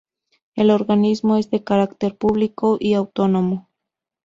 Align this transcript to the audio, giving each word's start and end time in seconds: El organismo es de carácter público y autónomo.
El 0.55 0.71
organismo 0.71 1.37
es 1.37 1.51
de 1.51 1.63
carácter 1.63 2.17
público 2.17 2.77
y 2.79 2.95
autónomo. 2.95 3.69